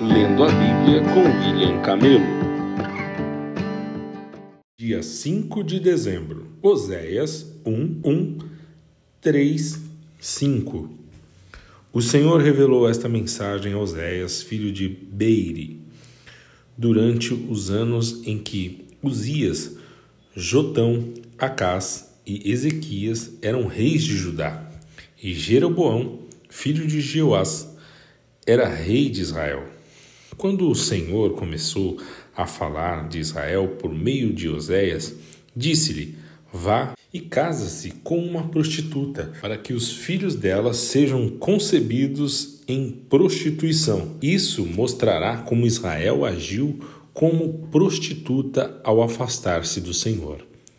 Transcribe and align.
Lendo 0.00 0.44
a 0.44 0.46
Bíblia 0.46 1.02
com 1.12 1.20
William 1.20 1.82
Camelo. 1.82 2.24
Dia 4.78 5.02
5 5.02 5.62
de 5.62 5.78
dezembro, 5.78 6.46
Oséias 6.62 7.46
1, 7.66 8.00
1, 8.02 8.38
3, 9.20 9.78
5. 10.18 10.90
O 11.92 12.00
Senhor 12.00 12.40
revelou 12.40 12.88
esta 12.88 13.10
mensagem 13.10 13.74
a 13.74 13.78
Oséias, 13.78 14.42
filho 14.42 14.72
de 14.72 14.88
Beire, 14.88 15.82
durante 16.78 17.34
os 17.34 17.70
anos 17.70 18.26
em 18.26 18.38
que 18.38 18.86
Uzias, 19.02 19.76
Jotão, 20.34 21.12
Acás 21.36 22.14
e 22.24 22.50
Ezequias 22.50 23.32
eram 23.42 23.66
reis 23.66 24.02
de 24.02 24.16
Judá, 24.16 24.66
e 25.22 25.34
Jeroboão, 25.34 26.20
filho 26.48 26.86
de 26.86 27.02
Jeoás, 27.02 27.68
era 28.46 28.66
rei 28.66 29.10
de 29.10 29.20
Israel. 29.20 29.79
Quando 30.40 30.70
o 30.70 30.74
Senhor 30.74 31.34
começou 31.34 31.98
a 32.34 32.46
falar 32.46 33.10
de 33.10 33.18
Israel 33.18 33.76
por 33.78 33.92
meio 33.92 34.32
de 34.32 34.48
Oséias, 34.48 35.14
disse-lhe: 35.54 36.14
Vá 36.50 36.94
e 37.12 37.20
casa-se 37.20 37.90
com 38.02 38.16
uma 38.16 38.48
prostituta, 38.48 39.34
para 39.38 39.58
que 39.58 39.74
os 39.74 39.92
filhos 39.92 40.34
dela 40.34 40.72
sejam 40.72 41.28
concebidos 41.28 42.62
em 42.66 42.90
prostituição. 42.90 44.16
Isso 44.22 44.64
mostrará 44.64 45.36
como 45.36 45.66
Israel 45.66 46.24
agiu 46.24 46.80
como 47.12 47.68
prostituta 47.70 48.80
ao 48.82 49.02
afastar-se 49.02 49.78
do 49.78 49.92
Senhor. 49.92 50.38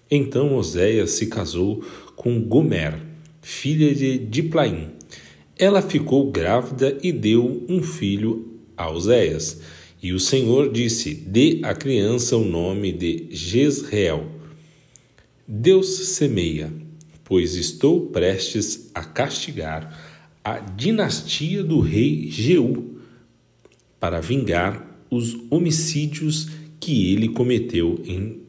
Então 0.09 0.55
Oséias 0.55 1.11
se 1.11 1.27
casou 1.27 1.83
com 2.15 2.41
Gomer, 2.41 2.99
filha 3.43 3.93
de 3.93 4.17
Diplaim, 4.17 4.87
ela 5.55 5.83
ficou 5.83 6.31
grávida 6.31 6.97
e 7.03 7.11
deu 7.11 7.63
um 7.69 7.83
filho 7.83 8.50
a 8.81 8.89
Oséias. 8.89 9.61
E 10.01 10.13
o 10.13 10.19
Senhor 10.19 10.71
disse: 10.71 11.13
Dê 11.13 11.59
à 11.63 11.73
criança 11.75 12.35
o 12.35 12.43
nome 12.43 12.91
de 12.91 13.27
Jezreel. 13.29 14.27
Deus 15.47 15.87
semeia, 15.87 16.71
pois 17.23 17.55
estou 17.55 18.07
prestes 18.07 18.89
a 18.93 19.03
castigar 19.03 20.11
a 20.43 20.57
dinastia 20.57 21.63
do 21.63 21.79
rei 21.79 22.27
Jeú, 22.31 22.99
para 23.99 24.19
vingar 24.19 25.05
os 25.11 25.37
homicídios 25.51 26.49
que 26.79 27.13
ele 27.13 27.29
cometeu 27.29 28.01
em 28.03 28.41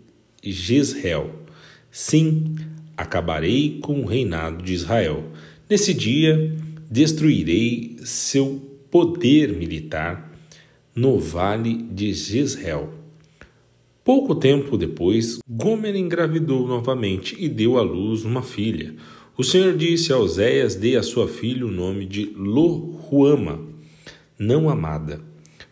Jezreel. 0.43 1.31
Sim, 1.91 2.57
acabarei 2.97 3.79
com 3.83 4.01
o 4.01 4.07
reinado 4.07 4.65
de 4.65 4.73
Israel. 4.73 5.31
Nesse 5.69 5.93
dia, 5.93 6.57
destruirei 6.91 7.97
seu 8.05 8.72
poder 8.93 9.55
militar 9.55 10.31
no 10.95 11.19
vale 11.19 11.83
de 11.91 12.13
Jezreel. 12.13 12.91
Pouco 14.05 14.35
tempo 14.35 14.77
depois, 14.77 15.39
Gomer 15.49 15.97
engravidou 15.97 16.69
novamente 16.69 17.35
e 17.39 17.49
deu 17.49 17.79
à 17.79 17.83
luz 17.83 18.23
uma 18.23 18.43
filha. 18.43 18.95
O 19.35 19.43
Senhor 19.43 19.75
disse 19.79 20.13
a 20.13 20.19
Oséias: 20.19 20.75
Dê 20.75 20.97
a 20.97 21.03
sua 21.03 21.27
filha 21.27 21.65
o 21.65 21.71
nome 21.71 22.05
de 22.05 22.35
Lohuama, 22.37 23.63
não 24.39 24.69
amada, 24.69 25.23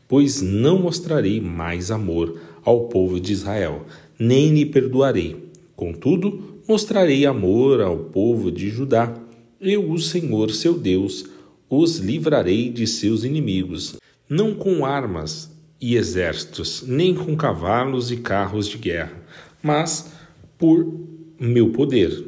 pois 0.08 0.40
não 0.40 0.78
mostrarei 0.78 1.42
mais 1.42 1.90
amor 1.90 2.40
ao 2.64 2.88
povo 2.88 3.20
de 3.20 3.34
Israel, 3.34 3.84
nem 4.18 4.54
lhe 4.54 4.64
perdoarei. 4.64 5.50
Contudo, 5.76 6.62
mostrarei 6.66 7.26
amor 7.26 7.82
ao 7.82 7.98
povo 7.98 8.50
de 8.50 8.70
Judá 8.70 9.14
eu, 9.60 9.90
o 9.90 9.98
Senhor 9.98 10.50
seu 10.52 10.78
Deus, 10.78 11.26
os 11.70 11.98
livrarei 11.98 12.68
de 12.68 12.84
seus 12.84 13.22
inimigos, 13.22 13.96
não 14.28 14.52
com 14.54 14.84
armas 14.84 15.56
e 15.80 15.94
exércitos, 15.94 16.82
nem 16.86 17.14
com 17.14 17.36
cavalos 17.36 18.10
e 18.10 18.16
carros 18.16 18.66
de 18.68 18.76
guerra, 18.76 19.22
mas 19.62 20.12
por 20.58 20.92
meu 21.38 21.70
poder. 21.70 22.26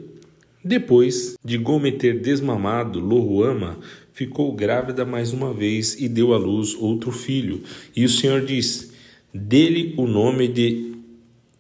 Depois 0.64 1.34
de 1.44 1.58
Gomer 1.58 1.98
ter 1.98 2.20
desmamado 2.20 3.00
Lohuama, 3.00 3.80
ficou 4.12 4.52
grávida 4.52 5.04
mais 5.04 5.32
uma 5.32 5.52
vez 5.52 6.00
e 6.00 6.08
deu 6.08 6.32
à 6.32 6.38
luz 6.38 6.74
outro 6.76 7.10
filho. 7.10 7.62
E 7.96 8.04
o 8.04 8.08
Senhor 8.08 8.42
disse: 8.42 8.92
Dele 9.34 9.92
o 9.96 10.06
nome 10.06 10.46
de 10.46 10.94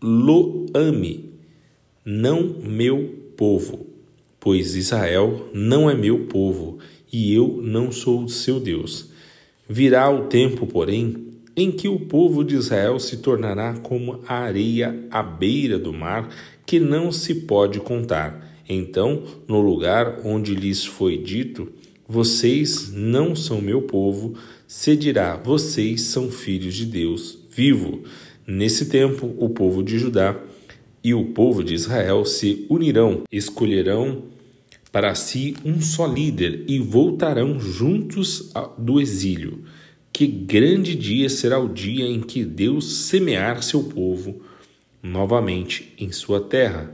Loame, 0.00 1.32
não 2.04 2.60
meu 2.62 3.32
povo 3.36 3.92
pois 4.42 4.74
Israel 4.74 5.48
não 5.54 5.88
é 5.88 5.94
meu 5.94 6.26
povo 6.26 6.78
e 7.12 7.34
eu 7.34 7.60
não 7.62 7.92
sou 7.92 8.26
seu 8.28 8.58
Deus. 8.58 9.10
Virá 9.68 10.10
o 10.10 10.26
tempo, 10.26 10.66
porém, 10.66 11.32
em 11.54 11.70
que 11.70 11.86
o 11.86 12.00
povo 12.00 12.42
de 12.42 12.54
Israel 12.54 12.98
se 12.98 13.18
tornará 13.18 13.74
como 13.74 14.20
a 14.26 14.36
areia 14.36 15.06
à 15.10 15.22
beira 15.22 15.78
do 15.78 15.92
mar, 15.92 16.34
que 16.64 16.80
não 16.80 17.12
se 17.12 17.34
pode 17.34 17.78
contar. 17.80 18.62
Então, 18.68 19.22
no 19.46 19.60
lugar 19.60 20.20
onde 20.24 20.54
lhes 20.54 20.84
foi 20.84 21.18
dito, 21.18 21.70
vocês 22.08 22.90
não 22.92 23.36
são 23.36 23.60
meu 23.60 23.82
povo, 23.82 24.34
se 24.66 24.96
dirá, 24.96 25.36
vocês 25.36 26.02
são 26.02 26.30
filhos 26.30 26.74
de 26.74 26.86
Deus 26.86 27.38
vivo. 27.50 28.02
Nesse 28.46 28.86
tempo, 28.86 29.34
o 29.38 29.50
povo 29.50 29.82
de 29.82 29.98
Judá 29.98 30.40
e 31.04 31.14
o 31.14 31.26
povo 31.26 31.62
de 31.62 31.74
Israel 31.74 32.24
se 32.24 32.66
unirão, 32.70 33.22
escolherão 33.30 34.22
para 34.92 35.14
si 35.14 35.56
um 35.64 35.80
só 35.80 36.06
líder 36.06 36.64
e 36.68 36.78
voltarão 36.78 37.58
juntos 37.58 38.52
do 38.78 39.00
exílio. 39.00 39.64
Que 40.12 40.26
grande 40.26 40.94
dia 40.94 41.30
será 41.30 41.58
o 41.58 41.72
dia 41.72 42.04
em 42.04 42.20
que 42.20 42.44
Deus 42.44 43.06
semear 43.06 43.62
seu 43.62 43.84
povo 43.84 44.42
novamente 45.02 45.94
em 45.98 46.12
sua 46.12 46.40
terra. 46.42 46.92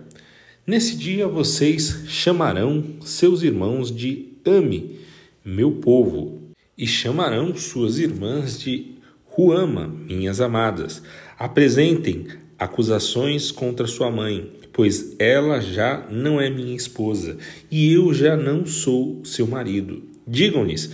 Nesse 0.64 0.97
dia 0.97 1.26
vocês 1.26 2.04
chamarão 2.06 2.84
seus 3.00 3.42
irmãos 3.42 3.94
de 3.94 4.28
Ame, 4.47 5.00
meu 5.44 5.72
povo, 5.72 6.38
e 6.76 6.86
chamarão 6.86 7.56
suas 7.56 7.98
irmãs 7.98 8.60
de 8.60 8.94
Ruama, 9.25 9.88
minhas 9.88 10.41
amadas. 10.41 11.03
Apresentem 11.38 12.26
acusações 12.59 13.51
contra 13.51 13.87
sua 13.87 14.11
mãe, 14.11 14.51
pois 14.73 15.15
ela 15.19 15.61
já 15.61 16.07
não 16.11 16.41
é 16.41 16.51
minha 16.51 16.75
esposa 16.75 17.37
e 17.71 17.93
eu 17.93 18.13
já 18.13 18.37
não 18.37 18.67
sou 18.67 19.25
seu 19.25 19.47
marido. 19.47 20.03
Digam-lhes 20.27 20.91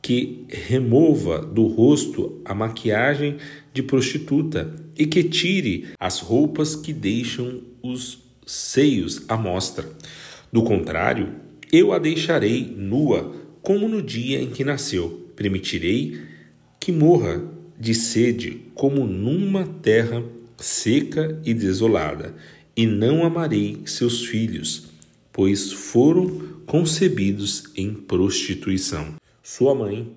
que 0.00 0.44
remova 0.48 1.38
do 1.38 1.66
rosto 1.66 2.40
a 2.44 2.54
maquiagem 2.54 3.38
de 3.72 3.82
prostituta 3.82 4.74
e 4.98 5.06
que 5.06 5.24
tire 5.24 5.88
as 5.98 6.20
roupas 6.20 6.76
que 6.76 6.92
deixam 6.92 7.62
os 7.82 8.18
seios 8.46 9.22
à 9.28 9.36
mostra. 9.36 9.88
Do 10.52 10.62
contrário, 10.62 11.34
eu 11.72 11.92
a 11.92 11.98
deixarei 11.98 12.74
nua, 12.76 13.34
como 13.62 13.88
no 13.88 14.02
dia 14.02 14.40
em 14.40 14.50
que 14.50 14.62
nasceu. 14.62 15.32
Permitirei 15.34 16.20
que 16.78 16.92
morra 16.92 17.42
de 17.80 17.94
sede, 17.94 18.60
como 18.74 19.06
numa 19.06 19.66
terra 19.66 20.22
seca 20.64 21.38
e 21.44 21.52
desolada, 21.52 22.34
e 22.74 22.86
não 22.86 23.22
amarei 23.22 23.82
seus 23.84 24.24
filhos, 24.24 24.86
pois 25.30 25.70
foram 25.70 26.40
concebidos 26.64 27.64
em 27.76 27.92
prostituição. 27.92 29.14
Sua 29.42 29.74
mãe 29.74 30.10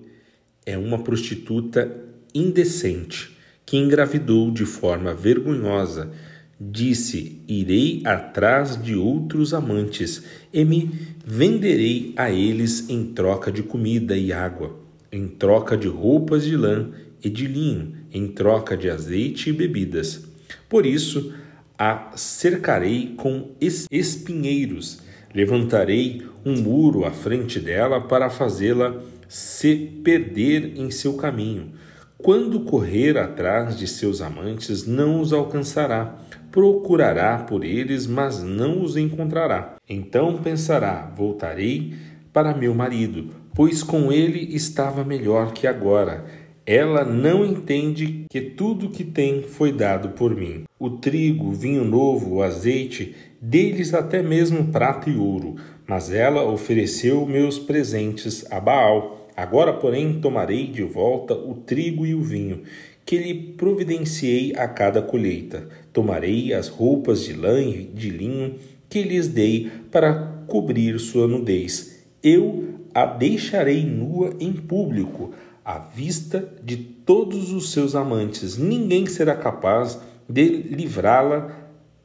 é 0.64 0.78
uma 0.78 1.00
prostituta 1.00 1.94
indecente 2.34 3.36
que 3.66 3.76
engravidou 3.76 4.50
de 4.50 4.64
forma 4.64 5.12
vergonhosa. 5.14 6.10
Disse: 6.58 7.42
Irei 7.46 8.02
atrás 8.06 8.82
de 8.82 8.94
outros 8.96 9.52
amantes 9.52 10.22
e 10.52 10.64
me 10.64 10.90
venderei 11.24 12.14
a 12.16 12.30
eles 12.30 12.88
em 12.88 13.04
troca 13.04 13.52
de 13.52 13.62
comida 13.62 14.16
e 14.16 14.32
água, 14.32 14.80
em 15.12 15.28
troca 15.28 15.76
de 15.76 15.88
roupas 15.88 16.44
de 16.44 16.56
lã 16.56 16.90
e 17.22 17.28
de 17.28 17.46
linho, 17.46 17.92
em 18.10 18.28
troca 18.28 18.76
de 18.76 18.88
azeite 18.88 19.50
e 19.50 19.52
bebidas. 19.52 20.27
Por 20.68 20.84
isso 20.84 21.32
a 21.78 22.10
cercarei 22.16 23.14
com 23.16 23.52
espinheiros, 23.60 25.00
levantarei 25.32 26.26
um 26.44 26.60
muro 26.60 27.04
à 27.04 27.12
frente 27.12 27.60
dela 27.60 28.00
para 28.00 28.28
fazê-la 28.28 29.00
se 29.28 29.76
perder 30.02 30.76
em 30.76 30.90
seu 30.90 31.14
caminho. 31.14 31.72
Quando 32.16 32.60
correr 32.60 33.16
atrás 33.16 33.78
de 33.78 33.86
seus 33.86 34.20
amantes, 34.20 34.84
não 34.84 35.20
os 35.20 35.32
alcançará. 35.32 36.16
Procurará 36.50 37.38
por 37.38 37.64
eles, 37.64 38.08
mas 38.08 38.42
não 38.42 38.82
os 38.82 38.96
encontrará. 38.96 39.76
Então 39.88 40.38
pensará: 40.38 41.12
voltarei 41.16 41.94
para 42.32 42.56
meu 42.56 42.74
marido, 42.74 43.28
pois 43.54 43.84
com 43.84 44.10
ele 44.10 44.54
estava 44.54 45.04
melhor 45.04 45.52
que 45.52 45.66
agora 45.66 46.24
ela 46.70 47.02
não 47.02 47.46
entende 47.46 48.26
que 48.28 48.42
tudo 48.42 48.90
que 48.90 49.02
tem 49.02 49.40
foi 49.40 49.72
dado 49.72 50.10
por 50.10 50.36
mim. 50.36 50.64
O 50.78 50.90
trigo, 50.90 51.46
o 51.46 51.52
vinho 51.52 51.82
novo, 51.82 52.34
o 52.34 52.42
azeite, 52.42 53.14
deles 53.40 53.94
até 53.94 54.22
mesmo 54.22 54.66
prata 54.66 55.08
e 55.08 55.16
ouro. 55.16 55.56
Mas 55.86 56.12
ela 56.12 56.44
ofereceu 56.44 57.24
meus 57.24 57.58
presentes 57.58 58.44
a 58.52 58.60
Baal, 58.60 59.18
Agora, 59.38 59.72
porém, 59.72 60.20
tomarei 60.20 60.66
de 60.66 60.82
volta 60.82 61.32
o 61.32 61.54
trigo 61.54 62.04
e 62.04 62.12
o 62.12 62.20
vinho, 62.20 62.64
que 63.06 63.16
lhe 63.16 63.32
providenciei 63.32 64.52
a 64.56 64.66
cada 64.66 65.00
colheita. 65.00 65.68
Tomarei 65.92 66.52
as 66.52 66.66
roupas 66.66 67.22
de 67.22 67.34
lã 67.34 67.62
e 67.62 67.84
de 67.84 68.10
linho 68.10 68.56
que 68.88 69.00
lhes 69.00 69.28
dei 69.28 69.70
para 69.92 70.42
cobrir 70.48 70.98
sua 70.98 71.28
nudez. 71.28 72.04
Eu 72.20 72.64
a 72.92 73.06
deixarei 73.06 73.84
nua 73.84 74.34
em 74.40 74.52
público, 74.52 75.30
à 75.68 75.78
vista 75.78 76.50
de 76.64 76.78
todos 76.78 77.52
os 77.52 77.72
seus 77.72 77.94
amantes. 77.94 78.56
Ninguém 78.56 79.04
será 79.04 79.36
capaz 79.36 79.98
de 80.26 80.48
livrá-la 80.48 81.54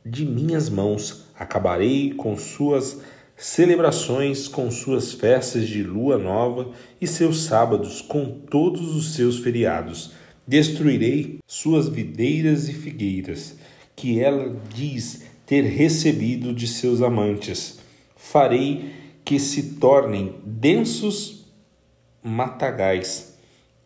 de 0.05 0.25
minhas 0.25 0.69
mãos. 0.69 1.23
Acabarei 1.33 2.13
com 2.13 2.35
suas 2.35 2.99
celebrações, 3.37 4.49
com 4.49 4.69
suas 4.69 5.13
festas 5.13 5.65
de 5.65 5.81
lua 5.81 6.17
nova 6.17 6.71
e 6.99 7.07
seus 7.07 7.43
sábados, 7.43 8.01
com 8.01 8.25
todos 8.25 8.93
os 8.97 9.15
seus 9.15 9.39
feriados. 9.39 10.11
Destruirei 10.45 11.39
suas 11.47 11.87
videiras 11.87 12.67
e 12.67 12.73
figueiras, 12.73 13.55
que 13.95 14.19
ela 14.19 14.53
diz 14.75 15.23
ter 15.45 15.61
recebido 15.61 16.53
de 16.53 16.67
seus 16.67 17.01
amantes. 17.01 17.79
Farei 18.17 18.91
que 19.23 19.39
se 19.39 19.75
tornem 19.75 20.35
densos 20.45 21.45
matagais, 22.21 23.32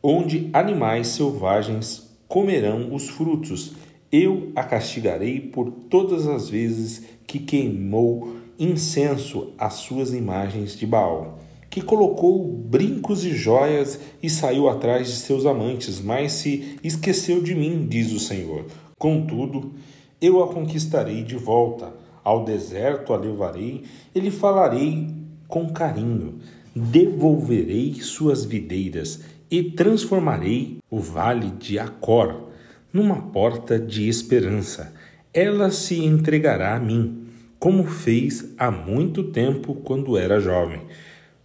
onde 0.01 0.49
animais 0.53 1.07
selvagens 1.07 2.07
comerão 2.27 2.93
os 2.93 3.09
frutos. 3.09 3.73
Eu 4.11 4.51
a 4.55 4.63
castigarei 4.63 5.39
por 5.39 5.69
todas 5.89 6.27
as 6.27 6.49
vezes 6.49 7.03
que 7.25 7.39
queimou 7.39 8.37
incenso 8.57 9.53
às 9.57 9.73
suas 9.75 10.13
imagens 10.13 10.77
de 10.77 10.87
Baal, 10.87 11.39
que 11.69 11.81
colocou 11.81 12.43
brincos 12.43 13.25
e 13.25 13.35
joias 13.35 13.99
e 14.23 14.29
saiu 14.29 14.69
atrás 14.69 15.07
de 15.07 15.15
seus 15.15 15.45
amantes, 15.45 16.01
mas 16.01 16.31
se 16.31 16.77
esqueceu 16.83 17.41
de 17.41 17.53
mim, 17.53 17.85
diz 17.87 18.11
o 18.11 18.19
Senhor. 18.19 18.65
Contudo, 18.97 19.73
eu 20.19 20.43
a 20.43 20.47
conquistarei 20.47 21.23
de 21.23 21.35
volta. 21.35 21.93
Ao 22.23 22.43
deserto 22.43 23.13
a 23.13 23.17
levarei, 23.17 23.83
ele 24.13 24.31
falarei 24.31 25.07
com 25.47 25.69
carinho. 25.69 26.39
Devolverei 26.75 27.93
suas 28.01 28.43
videiras 28.43 29.21
e 29.49 29.63
transformarei 29.63 30.77
o 30.89 30.99
vale 30.99 31.51
de 31.51 31.79
Acor 31.79 32.47
numa 32.91 33.21
porta 33.21 33.79
de 33.79 34.07
esperança. 34.07 34.93
Ela 35.33 35.69
se 35.71 36.03
entregará 36.03 36.75
a 36.75 36.79
mim, 36.79 37.27
como 37.59 37.83
fez 37.85 38.53
há 38.57 38.71
muito 38.71 39.25
tempo 39.25 39.75
quando 39.75 40.17
era 40.17 40.39
jovem, 40.39 40.81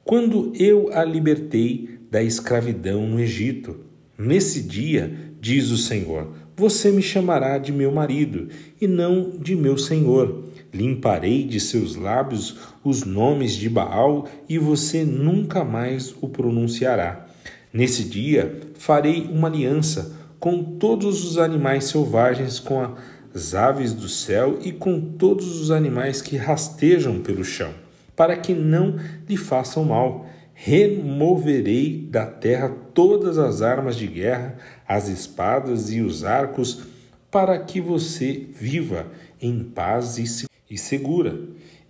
quando 0.05 0.53
eu 0.55 0.91
a 0.93 1.05
libertei 1.05 1.99
da 2.11 2.23
escravidão 2.23 3.07
no 3.07 3.21
Egito. 3.21 3.81
Nesse 4.19 4.63
dia, 4.63 5.13
diz 5.41 5.71
o 5.71 5.79
Senhor, 5.79 6.29
você 6.57 6.91
me 6.91 7.03
chamará 7.03 7.57
de 7.59 7.73
meu 7.73 7.91
marido 7.91 8.49
e 8.81 8.87
não 8.87 9.31
de 9.31 9.57
meu 9.57 9.79
senhor. 9.79 10.45
Limparei 10.73 11.45
de 11.45 11.59
seus 11.59 11.97
lábios 11.97 12.57
os 12.85 13.05
nomes 13.05 13.55
de 13.55 13.69
Baal 13.69 14.29
e 14.49 14.59
você 14.59 15.05
nunca 15.05 15.65
mais 15.65 16.15
o 16.21 16.29
pronunciará. 16.29 17.27
Nesse 17.73 18.05
dia 18.05 18.61
farei 18.75 19.29
uma 19.33 19.49
aliança 19.49 20.15
com 20.39 20.63
todos 20.63 21.25
os 21.25 21.39
animais 21.39 21.85
selvagens, 21.85 22.59
com 22.59 22.95
as 23.35 23.55
aves 23.55 23.95
do 23.95 24.09
céu 24.09 24.59
e 24.63 24.73
com 24.73 25.01
todos 25.01 25.59
os 25.59 25.71
animais 25.71 26.21
que 26.21 26.37
rastejam 26.37 27.23
pelo 27.23 27.45
chão, 27.45 27.73
para 28.15 28.37
que 28.37 28.53
não 28.53 28.97
lhe 29.27 29.37
façam 29.37 29.85
mal. 29.85 30.27
Removerei 30.53 32.07
da 32.11 32.27
terra 32.27 32.69
todas 32.93 33.39
as 33.39 33.63
armas 33.63 33.97
de 33.97 34.07
guerra, 34.07 34.59
as 34.87 35.09
espadas 35.09 35.91
e 35.91 36.03
os 36.03 36.25
arcos, 36.25 36.83
para 37.31 37.59
que 37.59 37.81
você 37.81 38.49
viva 38.53 39.07
em 39.41 39.65
paz 39.65 40.19
e 40.19 40.77
segura. 40.77 41.39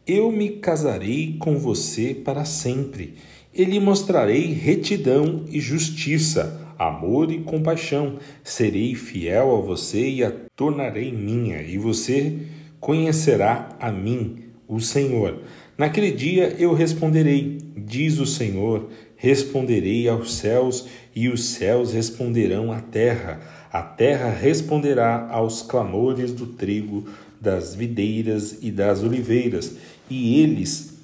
Eu 0.04 0.32
me 0.32 0.48
casarei 0.50 1.36
com 1.38 1.56
você 1.56 2.12
para 2.12 2.44
sempre, 2.44 3.14
e 3.54 3.62
lhe 3.62 3.78
mostrarei 3.78 4.52
retidão 4.52 5.44
e 5.48 5.60
justiça, 5.60 6.74
amor 6.76 7.30
e 7.30 7.38
compaixão. 7.38 8.18
Serei 8.42 8.96
fiel 8.96 9.54
a 9.54 9.60
você 9.60 10.08
e 10.08 10.24
a 10.24 10.32
tornarei 10.56 11.12
minha, 11.12 11.62
e 11.62 11.78
você 11.78 12.36
conhecerá 12.80 13.76
a 13.78 13.92
mim, 13.92 14.38
o 14.66 14.80
Senhor. 14.80 15.40
Naquele 15.78 16.10
dia 16.10 16.56
eu 16.58 16.74
responderei, 16.74 17.58
diz 17.76 18.18
o 18.18 18.26
Senhor, 18.26 18.88
responderei 19.14 20.08
aos 20.08 20.34
céus, 20.34 20.88
e 21.14 21.28
os 21.28 21.44
céus 21.44 21.92
responderão 21.92 22.72
à 22.72 22.80
terra. 22.80 23.40
A 23.72 23.82
terra 23.82 24.30
responderá 24.30 25.28
aos 25.30 25.62
clamores 25.62 26.32
do 26.32 26.46
trigo, 26.46 27.06
das 27.42 27.74
videiras 27.74 28.58
e 28.62 28.70
das 28.70 29.02
oliveiras, 29.02 29.74
e 30.08 30.40
eles, 30.40 30.94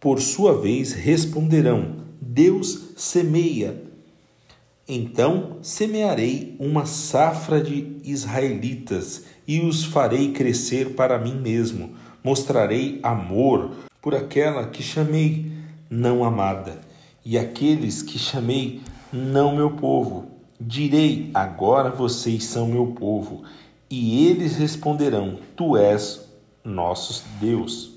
por 0.00 0.20
sua 0.20 0.60
vez, 0.60 0.92
responderão: 0.92 1.98
Deus 2.20 2.88
semeia. 2.96 3.80
Então 4.88 5.58
semearei 5.62 6.56
uma 6.58 6.84
safra 6.84 7.62
de 7.62 7.96
israelitas 8.04 9.24
e 9.46 9.60
os 9.60 9.84
farei 9.84 10.32
crescer 10.32 10.94
para 10.94 11.18
mim 11.18 11.36
mesmo. 11.36 11.94
Mostrarei 12.22 12.98
amor 13.02 13.70
por 14.02 14.14
aquela 14.14 14.66
que 14.66 14.82
chamei 14.82 15.46
não 15.88 16.24
amada, 16.24 16.80
e 17.24 17.38
aqueles 17.38 18.02
que 18.02 18.18
chamei 18.18 18.80
não 19.12 19.54
meu 19.54 19.70
povo. 19.70 20.26
Direi: 20.60 21.30
agora 21.32 21.90
vocês 21.90 22.44
são 22.44 22.66
meu 22.66 22.88
povo. 22.88 23.44
E 23.96 24.26
eles 24.26 24.56
responderão: 24.56 25.38
Tu 25.54 25.76
és 25.76 26.28
nosso 26.64 27.22
Deus. 27.40 27.92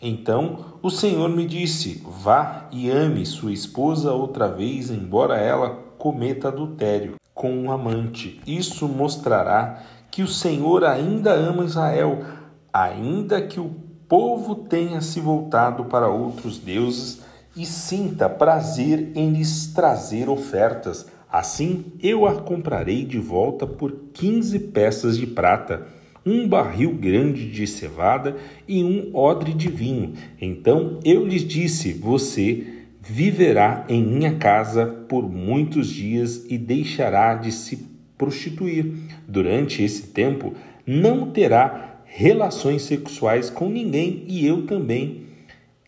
Então 0.00 0.76
o 0.80 0.88
Senhor 0.88 1.28
me 1.28 1.44
disse: 1.44 2.06
Vá 2.06 2.68
e 2.70 2.88
ame 2.88 3.26
sua 3.26 3.52
esposa 3.52 4.12
outra 4.12 4.46
vez, 4.46 4.90
embora 4.90 5.36
ela 5.38 5.70
cometa 5.98 6.46
adultério 6.46 7.16
com 7.34 7.52
um 7.52 7.72
amante. 7.72 8.40
Isso 8.46 8.86
mostrará 8.86 9.82
que 10.08 10.22
o 10.22 10.28
Senhor 10.28 10.84
ainda 10.84 11.32
ama 11.32 11.64
Israel, 11.64 12.24
ainda 12.72 13.42
que 13.42 13.58
o 13.58 13.74
povo 14.06 14.54
tenha 14.54 15.00
se 15.00 15.18
voltado 15.18 15.86
para 15.86 16.08
outros 16.08 16.58
deuses 16.58 17.22
e 17.56 17.66
sinta 17.66 18.28
prazer 18.28 19.10
em 19.16 19.30
lhes 19.30 19.72
trazer 19.74 20.28
ofertas. 20.28 21.08
Assim 21.30 21.84
eu 22.02 22.26
a 22.26 22.34
comprarei 22.34 23.04
de 23.04 23.18
volta 23.18 23.66
por 23.66 23.94
quinze 24.12 24.58
peças 24.58 25.16
de 25.16 25.26
prata, 25.26 25.86
um 26.26 26.48
barril 26.48 26.92
grande 26.94 27.50
de 27.50 27.66
cevada 27.66 28.36
e 28.66 28.82
um 28.82 29.14
odre 29.14 29.54
de 29.54 29.68
vinho. 29.68 30.14
Então 30.40 30.98
eu 31.04 31.24
lhes 31.24 31.42
disse: 31.42 31.92
Você 31.92 32.66
viverá 33.00 33.84
em 33.88 34.04
minha 34.04 34.34
casa 34.36 34.86
por 34.86 35.30
muitos 35.30 35.88
dias 35.88 36.44
e 36.50 36.58
deixará 36.58 37.34
de 37.34 37.52
se 37.52 37.88
prostituir. 38.18 38.92
Durante 39.26 39.82
esse 39.82 40.08
tempo, 40.08 40.54
não 40.84 41.30
terá 41.30 42.02
relações 42.04 42.82
sexuais 42.82 43.48
com 43.48 43.68
ninguém 43.68 44.24
e 44.26 44.44
eu 44.44 44.66
também 44.66 45.26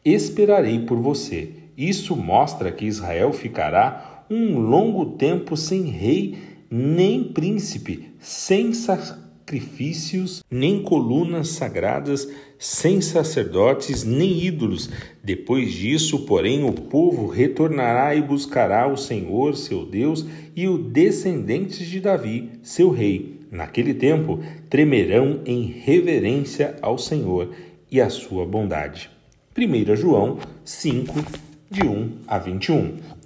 esperarei 0.04 0.78
por 0.80 0.98
você. 0.98 1.50
Isso 1.76 2.14
mostra 2.14 2.70
que 2.70 2.86
Israel 2.86 3.32
ficará 3.32 4.11
um 4.32 4.58
longo 4.58 5.04
tempo 5.16 5.58
sem 5.58 5.82
rei 5.82 6.38
nem 6.70 7.22
príncipe, 7.22 8.14
sem 8.18 8.72
sacrifícios, 8.72 10.42
nem 10.50 10.82
colunas 10.82 11.48
sagradas, 11.48 12.26
sem 12.58 13.02
sacerdotes, 13.02 14.04
nem 14.04 14.42
ídolos. 14.42 14.88
Depois 15.22 15.70
disso, 15.70 16.20
porém, 16.20 16.64
o 16.64 16.72
povo 16.72 17.26
retornará 17.26 18.14
e 18.14 18.22
buscará 18.22 18.86
o 18.86 18.96
Senhor, 18.96 19.54
seu 19.54 19.84
Deus, 19.84 20.24
e 20.56 20.66
o 20.66 20.78
descendentes 20.78 21.86
de 21.86 22.00
Davi, 22.00 22.52
seu 22.62 22.90
rei. 22.90 23.38
Naquele 23.50 23.92
tempo, 23.92 24.38
tremerão 24.70 25.40
em 25.44 25.64
reverência 25.64 26.76
ao 26.80 26.96
Senhor 26.96 27.50
e 27.90 28.00
à 28.00 28.08
sua 28.08 28.46
bondade. 28.46 29.10
1 29.54 29.94
João 29.94 30.38
5, 30.64 31.22
de 31.70 31.86
1 31.86 32.12
a 32.26 32.38
21. 32.38 33.21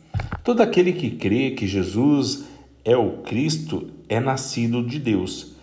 Todo 0.46 0.60
aquele 0.60 0.92
que 0.92 1.10
crê 1.10 1.50
que 1.50 1.66
Jesus 1.66 2.44
é 2.84 2.96
o 2.96 3.18
Cristo 3.22 3.90
é 4.08 4.20
nascido 4.20 4.80
de 4.80 5.00
Deus, 5.00 5.56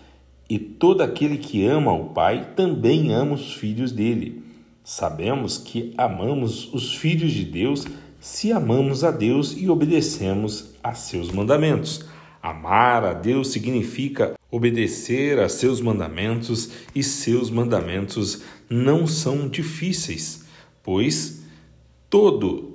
e 0.49 0.59
todo 0.59 0.99
aquele 0.99 1.37
que 1.37 1.65
ama 1.65 1.93
o 1.93 2.09
Pai 2.09 2.51
também 2.53 3.13
ama 3.13 3.35
os 3.35 3.53
filhos 3.53 3.93
dele. 3.93 4.43
Sabemos 4.83 5.57
que 5.57 5.93
amamos 5.97 6.73
os 6.73 6.93
filhos 6.93 7.31
de 7.31 7.45
Deus 7.45 7.87
se 8.19 8.51
amamos 8.51 9.05
a 9.05 9.11
Deus 9.11 9.55
e 9.57 9.69
obedecemos 9.69 10.73
a 10.83 10.93
seus 10.93 11.31
mandamentos. 11.31 12.05
Amar 12.41 13.05
a 13.05 13.13
Deus 13.13 13.53
significa 13.53 14.33
obedecer 14.51 15.39
a 15.39 15.47
seus 15.47 15.79
mandamentos, 15.79 16.71
e 16.93 17.01
seus 17.01 17.49
mandamentos 17.49 18.43
não 18.69 19.07
são 19.07 19.47
difíceis 19.47 20.43
pois 20.83 21.41
todo 22.09 22.72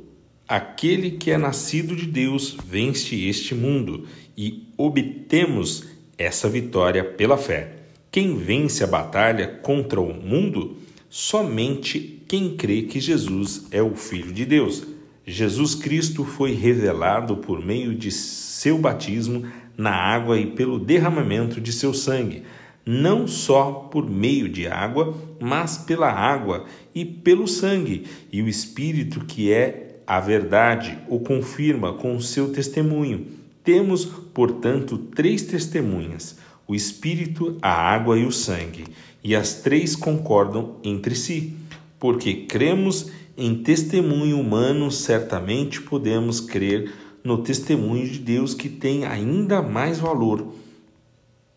Aquele 0.48 1.10
que 1.10 1.30
é 1.30 1.36
nascido 1.36 1.94
de 1.94 2.06
Deus 2.06 2.56
vence 2.66 3.14
este 3.14 3.54
mundo 3.54 4.06
e 4.34 4.72
obtemos 4.78 5.84
essa 6.16 6.48
vitória 6.48 7.04
pela 7.04 7.36
fé. 7.36 7.74
Quem 8.10 8.34
vence 8.34 8.82
a 8.82 8.86
batalha 8.86 9.46
contra 9.46 10.00
o 10.00 10.10
mundo? 10.10 10.78
Somente 11.10 12.22
quem 12.26 12.56
crê 12.56 12.80
que 12.80 12.98
Jesus 12.98 13.66
é 13.70 13.82
o 13.82 13.94
Filho 13.94 14.32
de 14.32 14.46
Deus. 14.46 14.86
Jesus 15.26 15.74
Cristo 15.74 16.24
foi 16.24 16.52
revelado 16.52 17.36
por 17.36 17.62
meio 17.62 17.94
de 17.94 18.10
seu 18.10 18.78
batismo 18.78 19.46
na 19.76 19.92
água 19.92 20.40
e 20.40 20.46
pelo 20.46 20.78
derramamento 20.78 21.60
de 21.60 21.74
seu 21.74 21.92
sangue, 21.92 22.42
não 22.86 23.28
só 23.28 23.70
por 23.70 24.08
meio 24.08 24.48
de 24.48 24.66
água, 24.66 25.14
mas 25.38 25.76
pela 25.76 26.10
água 26.10 26.64
e 26.94 27.04
pelo 27.04 27.46
sangue, 27.46 28.04
e 28.32 28.40
o 28.40 28.48
Espírito 28.48 29.26
que 29.26 29.52
é 29.52 29.87
a 30.08 30.20
verdade 30.20 30.98
o 31.06 31.20
confirma 31.20 31.92
com 31.92 32.16
o 32.16 32.22
seu 32.22 32.50
testemunho. 32.50 33.26
Temos, 33.62 34.06
portanto, 34.06 34.96
três 34.96 35.42
testemunhas: 35.42 36.38
o 36.66 36.74
Espírito, 36.74 37.58
a 37.60 37.70
água 37.70 38.18
e 38.18 38.24
o 38.24 38.32
sangue, 38.32 38.86
e 39.22 39.36
as 39.36 39.56
três 39.56 39.94
concordam 39.94 40.76
entre 40.82 41.14
si, 41.14 41.52
porque 41.98 42.46
cremos 42.46 43.10
em 43.36 43.62
testemunho 43.62 44.40
humano, 44.40 44.90
certamente 44.90 45.82
podemos 45.82 46.40
crer 46.40 46.90
no 47.22 47.42
testemunho 47.42 48.08
de 48.08 48.18
Deus 48.18 48.54
que 48.54 48.70
tem 48.70 49.04
ainda 49.04 49.60
mais 49.60 49.98
valor. 49.98 50.54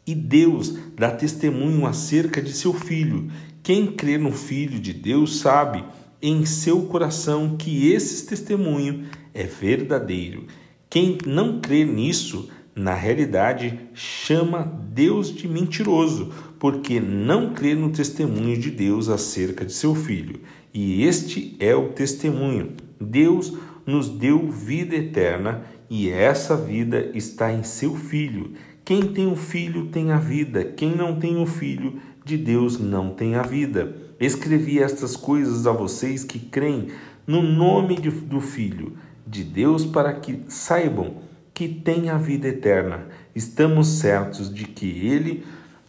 E 0.05 0.13
Deus 0.13 0.77
dá 0.97 1.09
testemunho 1.09 1.85
acerca 1.85 2.41
de 2.41 2.51
seu 2.51 2.73
Filho. 2.73 3.31
Quem 3.63 3.87
crê 3.87 4.17
no 4.17 4.33
Filho 4.33 4.77
de 4.77 4.91
Deus 4.91 5.37
sabe 5.37 5.85
em 6.21 6.45
seu 6.45 6.83
coração 6.83 7.55
que 7.57 7.91
esse 7.91 8.25
testemunho 8.25 9.05
é 9.33 9.43
verdadeiro. 9.43 10.45
Quem 10.89 11.17
não 11.25 11.59
crê 11.59 11.85
nisso, 11.85 12.49
na 12.75 12.93
realidade, 12.93 13.79
chama 13.93 14.63
Deus 14.93 15.33
de 15.33 15.47
mentiroso, 15.47 16.31
porque 16.59 16.99
não 16.99 17.53
crê 17.53 17.73
no 17.75 17.89
testemunho 17.89 18.57
de 18.57 18.69
Deus 18.69 19.09
acerca 19.09 19.65
de 19.65 19.73
seu 19.73 19.95
Filho. 19.95 20.41
E 20.73 21.03
este 21.03 21.55
é 21.59 21.75
o 21.75 21.89
testemunho. 21.89 22.73
Deus 22.99 23.53
nos 23.85 24.09
deu 24.09 24.49
vida 24.49 24.95
eterna 24.95 25.63
e 25.89 26.09
essa 26.09 26.55
vida 26.55 27.11
está 27.13 27.51
em 27.51 27.63
seu 27.63 27.95
Filho. 27.95 28.53
Quem 28.83 29.01
tem 29.01 29.31
o 29.31 29.35
Filho 29.35 29.87
tem 29.87 30.11
a 30.11 30.17
vida, 30.17 30.63
quem 30.63 30.95
não 30.95 31.19
tem 31.19 31.41
o 31.41 31.45
Filho 31.45 31.99
de 32.23 32.37
Deus 32.37 32.79
não 32.79 33.11
tem 33.11 33.35
a 33.35 33.41
vida. 33.41 33.95
Escrevi 34.19 34.79
estas 34.79 35.15
coisas 35.15 35.65
a 35.65 35.71
vocês 35.71 36.23
que 36.23 36.39
creem 36.39 36.87
no 37.25 37.41
nome 37.41 37.95
de, 37.95 38.09
do 38.09 38.39
Filho 38.39 38.97
de 39.25 39.43
Deus 39.43 39.85
para 39.85 40.13
que 40.13 40.41
saibam 40.47 41.15
que 41.53 41.67
têm 41.67 42.09
a 42.09 42.17
vida 42.17 42.47
eterna. 42.47 43.07
Estamos 43.35 43.87
certos 43.87 44.53
de 44.53 44.65
que 44.65 44.87
Ele 44.87 45.43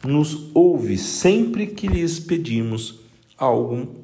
nos 0.05 0.51
ouve 0.55 0.99
sempre 0.99 1.67
que 1.67 1.87
lhes 1.87 2.19
pedimos 2.19 3.01
algo 3.39 3.97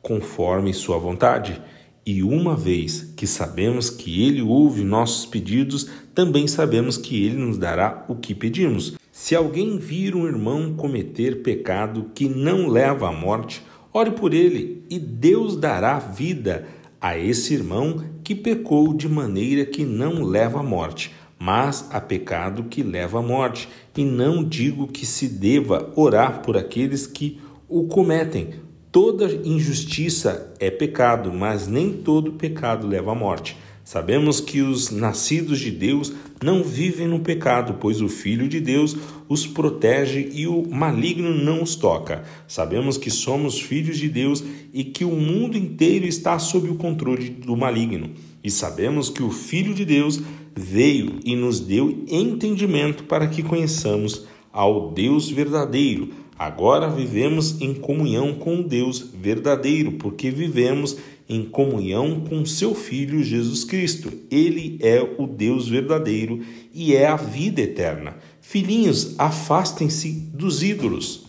conforme 0.00 0.72
Sua 0.72 0.98
vontade. 0.98 1.60
E 2.04 2.22
uma 2.22 2.54
vez 2.54 3.12
que 3.16 3.26
sabemos 3.26 3.90
que 3.90 4.24
Ele 4.24 4.40
ouve 4.40 4.84
nossos 4.84 5.26
pedidos, 5.26 5.88
também 6.14 6.46
sabemos 6.46 6.96
que 6.96 7.24
Ele 7.24 7.36
nos 7.36 7.58
dará 7.58 8.04
o 8.08 8.14
que 8.14 8.34
pedimos. 8.34 8.96
Se 9.26 9.34
alguém 9.34 9.76
vir 9.76 10.14
um 10.14 10.24
irmão 10.24 10.74
cometer 10.74 11.42
pecado 11.42 12.12
que 12.14 12.28
não 12.28 12.68
leva 12.68 13.08
à 13.08 13.12
morte, 13.12 13.60
ore 13.92 14.12
por 14.12 14.32
ele 14.32 14.84
e 14.88 15.00
Deus 15.00 15.56
dará 15.56 15.98
vida 15.98 16.64
a 17.00 17.18
esse 17.18 17.52
irmão 17.52 18.04
que 18.22 18.36
pecou 18.36 18.94
de 18.94 19.08
maneira 19.08 19.66
que 19.66 19.84
não 19.84 20.22
leva 20.22 20.60
à 20.60 20.62
morte, 20.62 21.12
mas 21.36 21.88
a 21.90 22.00
pecado 22.00 22.66
que 22.70 22.84
leva 22.84 23.18
à 23.18 23.22
morte. 23.22 23.68
E 23.96 24.04
não 24.04 24.44
digo 24.44 24.86
que 24.86 25.04
se 25.04 25.26
deva 25.26 25.92
orar 25.96 26.40
por 26.42 26.56
aqueles 26.56 27.04
que 27.04 27.40
o 27.68 27.88
cometem, 27.88 28.50
Toda 28.96 29.26
injustiça 29.46 30.54
é 30.58 30.70
pecado, 30.70 31.30
mas 31.30 31.66
nem 31.66 31.92
todo 31.92 32.32
pecado 32.32 32.86
leva 32.86 33.12
à 33.12 33.14
morte. 33.14 33.54
Sabemos 33.86 34.40
que 34.40 34.62
os 34.62 34.90
nascidos 34.90 35.60
de 35.60 35.70
Deus 35.70 36.12
não 36.42 36.64
vivem 36.64 37.06
no 37.06 37.20
pecado, 37.20 37.76
pois 37.80 38.02
o 38.02 38.08
Filho 38.08 38.48
de 38.48 38.58
Deus 38.58 38.96
os 39.28 39.46
protege 39.46 40.28
e 40.32 40.44
o 40.44 40.68
maligno 40.68 41.32
não 41.32 41.62
os 41.62 41.76
toca. 41.76 42.24
Sabemos 42.48 42.98
que 42.98 43.12
somos 43.12 43.60
filhos 43.60 43.96
de 43.96 44.08
Deus 44.08 44.42
e 44.74 44.82
que 44.82 45.04
o 45.04 45.12
mundo 45.12 45.56
inteiro 45.56 46.04
está 46.04 46.36
sob 46.36 46.68
o 46.68 46.74
controle 46.74 47.30
do 47.30 47.56
maligno. 47.56 48.10
E 48.42 48.50
sabemos 48.50 49.08
que 49.08 49.22
o 49.22 49.30
Filho 49.30 49.72
de 49.72 49.84
Deus 49.84 50.20
veio 50.52 51.20
e 51.24 51.36
nos 51.36 51.60
deu 51.60 52.04
entendimento 52.08 53.04
para 53.04 53.28
que 53.28 53.40
conheçamos 53.40 54.26
ao 54.52 54.90
Deus 54.90 55.30
verdadeiro 55.30 56.26
Agora 56.38 56.90
vivemos 56.90 57.62
em 57.62 57.72
comunhão 57.72 58.34
com 58.34 58.60
Deus 58.60 59.10
verdadeiro, 59.14 59.92
porque 59.92 60.30
vivemos 60.30 60.98
em 61.28 61.44
comunhão 61.44 62.20
com 62.20 62.44
seu 62.44 62.74
Filho 62.74 63.22
Jesus 63.22 63.64
Cristo. 63.64 64.12
Ele 64.30 64.78
é 64.80 65.00
o 65.18 65.26
Deus 65.26 65.68
verdadeiro 65.68 66.44
e 66.72 66.94
é 66.94 67.06
a 67.06 67.16
vida 67.16 67.60
eterna. 67.60 68.16
Filhinhos, 68.40 69.14
afastem-se 69.18 70.12
dos 70.12 70.62
ídolos. 70.62 71.24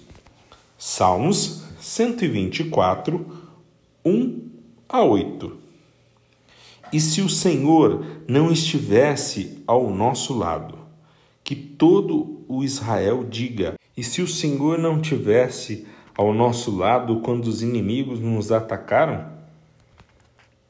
Salmos 0.77 1.63
124, 1.79 3.25
1 4.05 4.41
a 4.87 5.03
8. 5.03 5.57
E 6.93 6.99
se 6.99 7.21
o 7.21 7.29
Senhor 7.29 8.05
não 8.27 8.51
estivesse 8.51 9.57
ao 9.65 9.89
nosso 9.89 10.33
lado, 10.37 10.77
que 11.43 11.55
todo 11.55 12.45
o 12.47 12.63
Israel 12.63 13.25
diga: 13.29 13.75
e 13.97 14.03
se 14.03 14.21
o 14.21 14.27
Senhor 14.27 14.77
não 14.77 15.01
tivesse 15.01 15.87
ao 16.15 16.31
nosso 16.31 16.75
lado 16.75 17.19
quando 17.21 17.47
os 17.47 17.63
inimigos 17.63 18.19
nos 18.19 18.51
atacaram, 18.51 19.36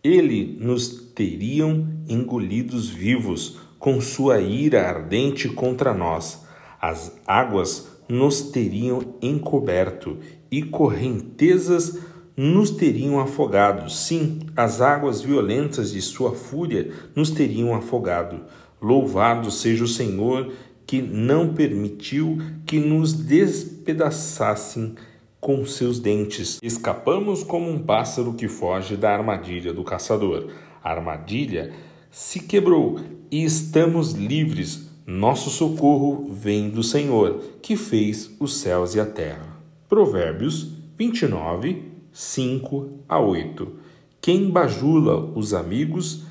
ele 0.07 0.57
nos 0.61 1.11
teriam 1.13 1.85
engolidos 2.07 2.89
vivos 2.89 3.57
com 3.77 3.99
sua 3.99 4.39
ira 4.39 4.87
ardente 4.87 5.49
contra 5.49 5.93
nós. 5.93 6.45
As 6.81 7.19
águas 7.27 7.89
nos 8.07 8.41
teriam 8.41 9.15
encoberto 9.21 10.17
e 10.49 10.63
correntezas 10.63 11.99
nos 12.37 12.69
teriam 12.71 13.19
afogado. 13.19 13.89
Sim, 13.91 14.39
as 14.55 14.79
águas 14.79 15.21
violentas 15.21 15.91
de 15.91 16.01
sua 16.01 16.33
fúria 16.33 16.91
nos 17.13 17.31
teriam 17.31 17.75
afogado. 17.75 18.41
Louvado 18.81 19.51
seja 19.51 19.83
o 19.83 19.87
Senhor 19.87 20.53
que 20.85 21.01
não 21.01 21.53
permitiu 21.53 22.37
que 22.65 22.79
nos 22.79 23.11
despedaçassem 23.11 24.95
com 25.39 25.65
seus 25.65 25.99
dentes. 25.99 26.59
Escapamos 26.61 27.43
como 27.43 27.69
um 27.69 27.79
pássaro 27.79 28.33
que 28.33 28.47
foge 28.47 28.95
da 28.95 29.11
armadilha 29.11 29.73
do 29.73 29.83
caçador. 29.83 30.51
A 30.83 30.91
armadilha 30.91 31.71
se 32.09 32.41
quebrou 32.41 32.99
e 33.29 33.43
estamos 33.43 34.13
livres. 34.13 34.87
Nosso 35.05 35.49
socorro 35.49 36.29
vem 36.31 36.69
do 36.69 36.83
Senhor, 36.83 37.41
que 37.61 37.77
fez 37.77 38.35
os 38.39 38.57
céus 38.57 38.95
e 38.95 38.99
a 38.99 39.05
terra. 39.05 39.57
Provérbios 39.87 40.73
29, 40.97 41.83
5 42.11 43.03
a 43.07 43.19
8. 43.19 43.71
Quem 44.19 44.49
bajula 44.49 45.15
os 45.35 45.53
amigos 45.53 46.23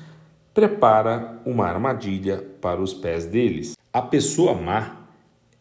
prepara 0.53 1.41
uma 1.45 1.65
armadilha 1.65 2.43
para 2.61 2.81
os 2.81 2.93
pés 2.93 3.25
deles. 3.25 3.75
A 3.91 4.01
pessoa 4.01 4.53
má 4.53 5.07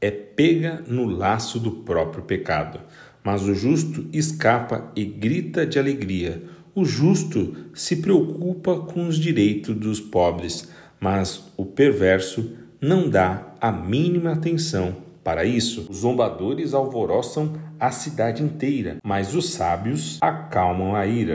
é 0.01 0.11
pega 0.11 0.85
no 0.87 1.07
laço 1.07 1.59
do 1.59 1.71
próprio 1.71 2.23
pecado, 2.23 2.81
mas 3.27 3.43
o 3.43 3.57
justo 3.57 4.07
escapa 4.13 4.93
e 4.95 5.05
grita 5.05 5.67
de 5.67 5.81
alegria. 5.81 6.45
O 6.73 6.85
justo 6.85 7.57
se 7.75 7.97
preocupa 7.97 8.79
com 8.79 9.09
os 9.09 9.19
direitos 9.19 9.75
dos 9.75 9.99
pobres, 9.99 10.69
mas 11.01 11.43
o 11.57 11.67
perverso 11.67 12.53
não 12.81 13.11
dá 13.11 13.53
a 13.61 13.73
mínima 13.73 14.31
atenção 14.31 14.95
para 15.25 15.45
isso. 15.45 15.89
Os 15.91 15.97
zombadores 15.97 16.73
alvoroçam 16.73 17.55
a 17.81 17.91
cidade 17.91 18.45
inteira, 18.45 18.99
mas 19.05 19.35
os 19.35 19.51
sábios 19.51 20.19
acalmam 20.21 20.95
a 20.95 21.05
ira. 21.05 21.35